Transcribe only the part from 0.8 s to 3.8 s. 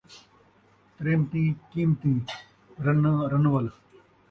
تریمتیں قیمتیں، رناں رنول